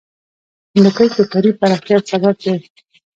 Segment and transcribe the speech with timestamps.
[0.73, 2.53] هندوکش د ښاري پراختیا یو سبب دی.